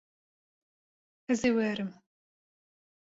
[1.31, 1.91] Ez ê werim.